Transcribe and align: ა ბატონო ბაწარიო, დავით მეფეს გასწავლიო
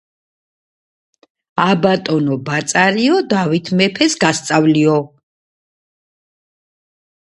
ა 1.65 1.67
ბატონო 1.83 2.39
ბაწარიო, 2.49 3.21
დავით 3.35 3.73
მეფეს 3.83 4.19
გასწავლიო 4.27 5.01